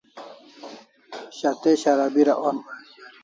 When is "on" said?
2.49-2.57